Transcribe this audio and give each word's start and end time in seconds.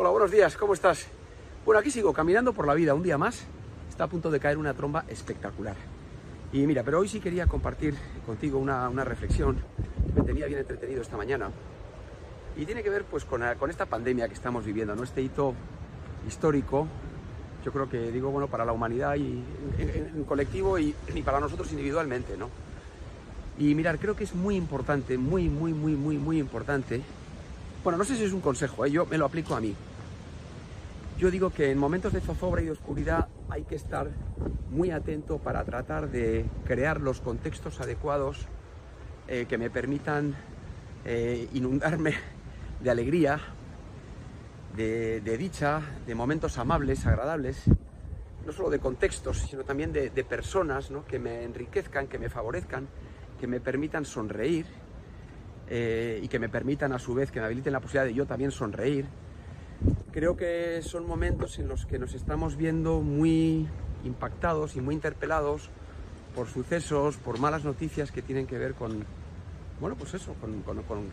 Hola, 0.00 0.10
buenos 0.10 0.30
días, 0.30 0.56
¿cómo 0.56 0.74
estás? 0.74 1.08
Bueno, 1.66 1.80
aquí 1.80 1.90
sigo 1.90 2.12
caminando 2.12 2.52
por 2.52 2.68
la 2.68 2.74
vida 2.74 2.94
un 2.94 3.02
día 3.02 3.18
más. 3.18 3.44
Está 3.90 4.04
a 4.04 4.06
punto 4.06 4.30
de 4.30 4.38
caer 4.38 4.56
una 4.56 4.72
tromba 4.72 5.04
espectacular. 5.08 5.74
Y 6.52 6.68
mira, 6.68 6.84
pero 6.84 7.00
hoy 7.00 7.08
sí 7.08 7.18
quería 7.18 7.48
compartir 7.48 7.96
contigo 8.24 8.60
una, 8.60 8.88
una 8.88 9.02
reflexión 9.02 9.56
que 9.56 10.20
me 10.20 10.24
tenía 10.24 10.46
bien 10.46 10.60
entretenido 10.60 11.02
esta 11.02 11.16
mañana. 11.16 11.50
Y 12.56 12.64
tiene 12.64 12.84
que 12.84 12.90
ver 12.90 13.06
pues 13.06 13.24
con, 13.24 13.42
con 13.58 13.70
esta 13.70 13.86
pandemia 13.86 14.28
que 14.28 14.34
estamos 14.34 14.64
viviendo, 14.64 14.94
¿no? 14.94 15.02
Este 15.02 15.20
hito 15.20 15.52
histórico, 16.28 16.86
yo 17.64 17.72
creo 17.72 17.90
que 17.90 18.12
digo, 18.12 18.30
bueno, 18.30 18.46
para 18.46 18.64
la 18.64 18.70
humanidad 18.70 19.16
y 19.16 19.42
en, 19.78 20.12
en 20.14 20.24
colectivo 20.26 20.78
y, 20.78 20.94
y 21.12 21.22
para 21.22 21.40
nosotros 21.40 21.72
individualmente, 21.72 22.36
¿no? 22.36 22.50
Y 23.58 23.74
mirar, 23.74 23.98
creo 23.98 24.14
que 24.14 24.22
es 24.22 24.32
muy 24.32 24.54
importante, 24.54 25.18
muy, 25.18 25.48
muy, 25.48 25.72
muy, 25.72 25.94
muy, 25.94 26.18
muy 26.18 26.38
importante. 26.38 27.02
Bueno, 27.84 27.96
no 27.96 28.04
sé 28.04 28.16
si 28.16 28.24
es 28.24 28.32
un 28.32 28.40
consejo, 28.40 28.84
¿eh? 28.84 28.90
yo 28.90 29.06
me 29.06 29.16
lo 29.16 29.26
aplico 29.26 29.54
a 29.54 29.60
mí. 29.60 29.74
Yo 31.16 31.30
digo 31.30 31.50
que 31.50 31.70
en 31.70 31.78
momentos 31.78 32.12
de 32.12 32.20
zozobra 32.20 32.60
y 32.60 32.66
de 32.66 32.72
oscuridad 32.72 33.28
hay 33.48 33.62
que 33.62 33.76
estar 33.76 34.08
muy 34.70 34.90
atento 34.90 35.38
para 35.38 35.64
tratar 35.64 36.10
de 36.10 36.44
crear 36.64 37.00
los 37.00 37.20
contextos 37.20 37.80
adecuados 37.80 38.46
eh, 39.28 39.46
que 39.48 39.58
me 39.58 39.70
permitan 39.70 40.34
eh, 41.04 41.48
inundarme 41.54 42.14
de 42.82 42.90
alegría, 42.90 43.40
de, 44.76 45.20
dicha, 45.38 45.80
de 46.06 46.14
momentos 46.14 46.58
amables, 46.58 47.06
agradables, 47.06 47.62
no 48.44 48.52
solo 48.52 48.70
de 48.70 48.80
contextos, 48.80 49.38
sino 49.38 49.62
también 49.62 49.92
de, 49.92 50.10
de 50.10 50.24
personas 50.24 50.90
¿no? 50.90 51.04
que 51.04 51.18
me 51.18 51.44
enriquezcan, 51.44 52.08
que 52.08 52.18
me 52.18 52.28
favorezcan, 52.28 52.88
que 53.40 53.46
me 53.46 53.60
permitan 53.60 54.04
sonreír 54.04 54.66
eh, 55.70 56.20
y 56.22 56.28
que 56.28 56.38
me 56.38 56.48
permitan 56.48 56.92
a 56.92 56.98
su 56.98 57.14
vez, 57.14 57.30
que 57.30 57.40
me 57.40 57.46
habiliten 57.46 57.72
la 57.72 57.80
posibilidad 57.80 58.06
de 58.06 58.14
yo 58.14 58.26
también 58.26 58.50
sonreír 58.50 59.06
creo 60.12 60.36
que 60.36 60.80
son 60.82 61.06
momentos 61.06 61.58
en 61.58 61.68
los 61.68 61.86
que 61.86 61.98
nos 61.98 62.14
estamos 62.14 62.56
viendo 62.56 63.00
muy 63.00 63.68
impactados 64.04 64.76
y 64.76 64.80
muy 64.80 64.94
interpelados 64.94 65.70
por 66.34 66.48
sucesos, 66.48 67.16
por 67.16 67.38
malas 67.38 67.64
noticias 67.64 68.12
que 68.12 68.22
tienen 68.22 68.46
que 68.46 68.58
ver 68.58 68.74
con, 68.74 69.04
bueno, 69.80 69.96
pues 69.96 70.14
eso, 70.14 70.34
con, 70.34 70.62
con, 70.62 70.82
con, 70.82 71.06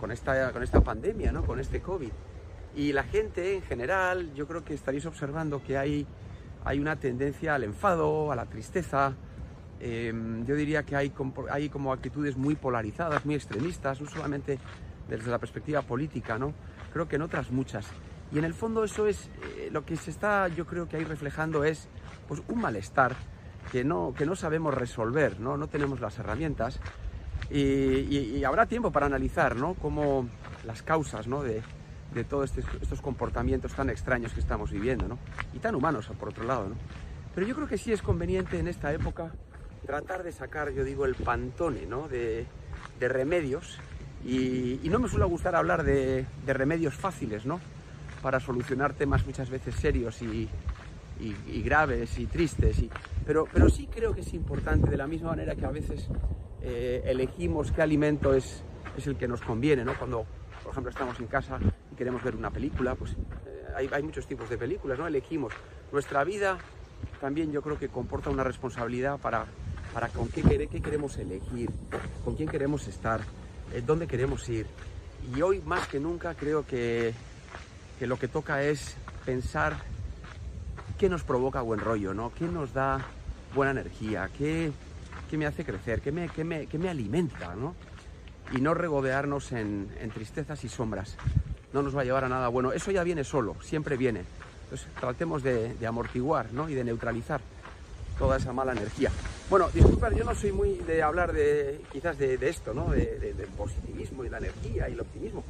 con 0.00 0.10
esta, 0.10 0.50
esta, 0.62 0.80
pandemia, 0.80 1.32
¿no? 1.32 1.44
con 1.44 1.60
este 1.60 1.80
COVID. 1.80 2.10
Y 2.76 2.92
la 2.92 3.04
gente 3.04 3.54
en 3.54 3.62
general, 3.62 4.34
yo 4.34 4.46
creo 4.46 4.64
que 4.64 4.74
estaréis 4.74 5.06
observando 5.06 5.62
que 5.62 5.78
hay, 5.78 6.06
hay 6.64 6.78
una 6.78 6.96
tendencia 6.96 7.54
al 7.54 7.64
enfado, 7.64 8.30
a 8.30 8.36
la 8.36 8.46
tristeza. 8.46 9.14
Eh, 9.80 10.12
yo 10.46 10.54
diría 10.54 10.84
que 10.84 10.96
hay, 10.96 11.12
hay 11.50 11.68
como 11.68 11.92
actitudes 11.92 12.36
muy 12.36 12.54
polarizadas, 12.54 13.24
muy 13.26 13.34
extremistas, 13.34 14.00
no 14.00 14.08
solamente 14.08 14.58
desde 15.08 15.30
la 15.30 15.38
perspectiva 15.38 15.82
política, 15.82 16.38
¿no? 16.38 16.54
creo 16.92 17.08
que 17.08 17.16
en 17.16 17.22
otras 17.22 17.50
muchas. 17.50 17.86
Y 18.32 18.38
en 18.38 18.44
el 18.44 18.54
fondo 18.54 18.82
eso 18.84 19.06
es 19.06 19.28
eh, 19.58 19.68
lo 19.70 19.84
que 19.84 19.96
se 19.96 20.10
está, 20.10 20.48
yo 20.48 20.66
creo 20.66 20.88
que 20.88 20.96
ahí 20.96 21.04
reflejando 21.04 21.64
es 21.64 21.88
pues, 22.26 22.42
un 22.48 22.60
malestar 22.60 23.14
que 23.70 23.84
no, 23.84 24.14
que 24.16 24.26
no 24.26 24.34
sabemos 24.34 24.74
resolver, 24.74 25.38
¿no? 25.38 25.56
no 25.56 25.68
tenemos 25.68 26.00
las 26.00 26.18
herramientas. 26.18 26.80
Y, 27.50 27.60
y, 27.60 28.36
y, 28.38 28.44
habrá 28.44 28.66
tiempo 28.66 28.90
para 28.90 29.06
analizar 29.06 29.56
¿no? 29.56 29.74
cómo 29.74 30.26
las 30.64 30.82
causas 30.82 31.28
¿no? 31.28 31.42
de, 31.42 31.62
de 32.14 32.24
todos 32.24 32.56
este, 32.56 32.64
estos 32.80 33.00
comportamientos 33.00 33.74
tan 33.74 33.90
extraños 33.90 34.32
que 34.32 34.40
estamos 34.40 34.72
viviendo 34.72 35.06
¿no? 35.06 35.18
y 35.52 35.58
tan 35.58 35.74
humanos 35.74 36.10
por 36.18 36.30
otro 36.30 36.44
lado. 36.44 36.70
¿no? 36.70 36.74
Pero 37.34 37.46
yo 37.46 37.54
creo 37.54 37.68
que 37.68 37.78
sí 37.78 37.92
es 37.92 38.00
conveniente 38.02 38.58
en 38.58 38.68
esta 38.68 38.92
época 38.92 39.32
tratar 39.84 40.22
de 40.22 40.32
sacar, 40.32 40.72
yo 40.72 40.84
digo, 40.84 41.04
el 41.04 41.14
pantone 41.14 41.86
¿no? 41.86 42.08
de, 42.08 42.46
de 42.98 43.08
remedios 43.08 43.78
y, 44.24 44.80
no 44.90 44.98
me 44.98 45.08
suele 45.08 45.24
gustar 45.26 45.54
hablar 45.54 45.84
de, 45.84 46.26
remedios 46.46 46.94
fáciles, 46.94 47.46
¿no? 47.46 47.60
para 48.22 48.40
solucionar 48.40 48.94
temas 48.94 49.24
muchas 49.26 49.50
veces 49.50 49.74
serios 49.76 50.20
y, 50.22 50.48
y, 51.20 51.36
y 51.46 51.62
graves 51.62 52.18
y 52.18 52.26
tristes. 52.26 52.82
Pero, 53.24 53.46
pero 53.52 53.68
sí 53.68 53.88
creo 53.92 54.14
que 54.14 54.22
es 54.22 54.34
importante, 54.34 54.90
de 54.90 54.96
la 54.96 55.06
misma 55.06 55.30
manera 55.30 55.54
que 55.54 55.64
a 55.64 55.70
veces 55.70 56.08
eh, 56.62 57.02
elegimos 57.04 57.70
qué 57.70 57.82
alimento 57.82 58.34
es, 58.34 58.64
es, 58.96 59.06
el 59.06 59.16
que 59.16 59.28
nos 59.28 59.40
conviene, 59.42 59.84
¿no? 59.84 59.96
Cuando, 59.96 60.26
por 60.62 60.72
ejemplo, 60.72 60.90
estamos 60.90 61.20
en 61.20 61.26
casa 61.26 61.60
y 61.92 61.94
queremos 61.94 62.22
ver 62.24 62.34
una 62.34 62.50
película, 62.50 62.96
pues 62.96 63.12
eh, 63.12 63.66
hay, 63.76 63.88
hay, 63.92 64.02
muchos 64.02 64.26
tipos 64.26 64.50
de 64.50 64.58
películas, 64.58 64.98
¿no? 64.98 65.06
Elegimos. 65.06 65.52
Nuestra 65.92 66.24
vida 66.24 66.58
también 67.20 67.52
yo 67.52 67.62
creo 67.62 67.78
que 67.78 67.88
comporta 67.88 68.30
una 68.30 68.44
responsabilidad 68.44 69.18
para, 69.18 69.46
para 69.92 70.08
con 70.08 70.28
qué, 70.28 70.42
qué 70.42 70.80
queremos 70.80 71.16
elegir, 71.16 71.70
con 72.24 72.36
quién 72.36 72.48
queremos 72.48 72.86
estar, 72.88 73.20
eh, 73.72 73.82
dónde 73.84 74.06
queremos 74.06 74.48
ir. 74.48 74.66
Y 75.34 75.42
hoy 75.42 75.60
más 75.64 75.88
que 75.88 75.98
nunca 75.98 76.34
creo 76.34 76.64
que 76.66 77.14
que 77.98 78.06
lo 78.06 78.18
que 78.18 78.28
toca 78.28 78.62
es 78.62 78.96
pensar 79.24 79.76
qué 80.98 81.08
nos 81.08 81.22
provoca 81.22 81.60
buen 81.62 81.80
rollo, 81.80 82.14
¿no? 82.14 82.32
¿Qué 82.34 82.46
nos 82.46 82.72
da 82.72 83.04
buena 83.54 83.72
energía? 83.72 84.30
¿Qué, 84.36 84.70
qué 85.30 85.36
me 85.36 85.46
hace 85.46 85.64
crecer? 85.64 86.00
¿Qué 86.00 86.12
me, 86.12 86.28
qué 86.28 86.44
me, 86.44 86.66
qué 86.66 86.78
me 86.78 86.88
alimenta, 86.88 87.54
¿no? 87.54 87.74
Y 88.52 88.60
no 88.60 88.74
regodearnos 88.74 89.52
en, 89.52 89.90
en, 89.98 90.10
tristezas 90.10 90.62
y 90.64 90.68
sombras. 90.68 91.16
No 91.72 91.82
nos 91.82 91.96
va 91.96 92.02
a 92.02 92.04
llevar 92.04 92.24
a 92.24 92.28
nada 92.28 92.48
bueno. 92.48 92.72
Eso 92.72 92.90
ya 92.90 93.02
viene 93.02 93.24
solo, 93.24 93.56
siempre 93.60 93.96
viene. 93.96 94.22
Entonces 94.66 94.88
tratemos 94.98 95.42
de, 95.42 95.76
amortiguar 95.86 96.52
¿no? 96.52 96.68
y 96.68 96.74
de 96.74 96.82
neutralizar 96.82 97.40
toda 98.18 98.36
esa 98.36 98.52
mala 98.52 98.72
energía. 98.72 99.10
Bueno, 99.48 99.68
disculpad, 99.72 100.12
yo 100.12 100.24
no 100.24 100.34
soy 100.34 100.50
muy 100.50 100.74
de 100.78 101.02
hablar 101.02 101.32
de 101.32 101.80
quizás 101.92 102.18
de, 102.18 102.38
esto, 102.42 102.74
¿no? 102.74 102.90
De, 102.90 103.34
del 103.36 103.48
positivismo 103.48 104.24
y 104.24 104.28
la 104.28 104.38
energía 104.38 104.88
y 104.88 104.92
el 104.92 105.00
optimismo. 105.00 105.44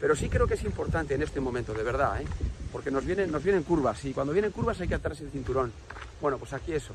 Pero 0.00 0.14
sí 0.14 0.28
creo 0.28 0.46
que 0.46 0.54
es 0.54 0.64
importante 0.64 1.14
en 1.14 1.22
este 1.22 1.40
momento, 1.40 1.72
de 1.72 1.82
verdad, 1.82 2.20
¿eh? 2.20 2.26
porque 2.70 2.90
nos 2.90 3.04
vienen, 3.04 3.32
nos 3.32 3.42
vienen 3.42 3.62
curvas 3.62 4.04
y 4.04 4.12
cuando 4.12 4.32
vienen 4.32 4.52
curvas 4.52 4.80
hay 4.80 4.88
que 4.88 4.94
atarse 4.94 5.24
el 5.24 5.30
cinturón. 5.30 5.72
Bueno, 6.20 6.38
pues 6.38 6.52
aquí 6.52 6.72
eso. 6.72 6.92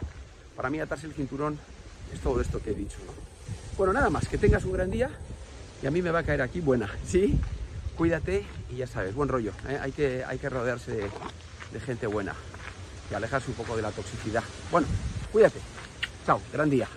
Para 0.55 0.69
mí 0.69 0.79
atarse 0.79 1.07
el 1.07 1.13
cinturón 1.13 1.57
es 2.13 2.19
todo 2.19 2.39
esto 2.39 2.61
que 2.61 2.71
he 2.71 2.75
dicho. 2.75 2.97
¿no? 3.05 3.13
Bueno, 3.77 3.93
nada 3.93 4.09
más, 4.09 4.27
que 4.27 4.37
tengas 4.37 4.63
un 4.65 4.73
gran 4.73 4.91
día 4.91 5.09
y 5.81 5.87
a 5.87 5.91
mí 5.91 6.01
me 6.01 6.11
va 6.11 6.19
a 6.19 6.23
caer 6.23 6.41
aquí 6.41 6.61
buena, 6.61 6.89
¿sí? 7.05 7.37
Cuídate 7.97 8.45
y 8.71 8.77
ya 8.77 8.87
sabes, 8.87 9.15
buen 9.15 9.29
rollo. 9.29 9.51
¿eh? 9.67 9.79
Hay, 9.81 9.91
que, 9.91 10.23
hay 10.23 10.37
que 10.37 10.49
rodearse 10.49 10.91
de, 10.91 11.09
de 11.73 11.79
gente 11.79 12.07
buena 12.07 12.33
y 13.11 13.13
alejarse 13.13 13.49
un 13.49 13.55
poco 13.55 13.75
de 13.75 13.81
la 13.81 13.91
toxicidad. 13.91 14.43
Bueno, 14.71 14.87
cuídate. 15.31 15.59
Chao, 16.25 16.39
gran 16.53 16.69
día. 16.69 16.87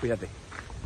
Cuídate. 0.00 0.43